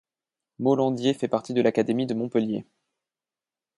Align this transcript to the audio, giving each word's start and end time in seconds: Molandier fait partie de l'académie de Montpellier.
Molandier 0.57 1.13
fait 1.13 1.27
partie 1.27 1.53
de 1.53 1.61
l'académie 1.61 2.07
de 2.07 2.15
Montpellier. 2.15 2.65